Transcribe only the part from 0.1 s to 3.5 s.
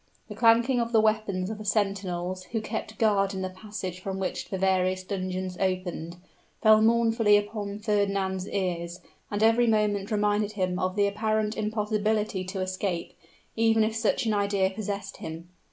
The clanking of the weapons of the sentinels, who kept guard in